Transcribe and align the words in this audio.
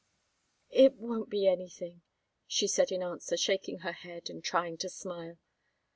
"It 0.71 0.95
won't 0.95 1.29
be 1.29 1.45
anything," 1.45 2.01
she 2.47 2.67
said, 2.67 2.91
in 2.91 3.03
answer, 3.03 3.37
shaking 3.37 3.81
her 3.81 3.91
head 3.93 4.31
and 4.31 4.43
trying 4.43 4.77
to 4.77 4.89
smile. 4.89 5.37